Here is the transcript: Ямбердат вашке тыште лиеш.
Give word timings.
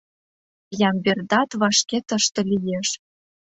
Ямбердат 0.89 1.49
вашке 1.61 1.97
тыште 2.07 2.41
лиеш. 2.51 2.89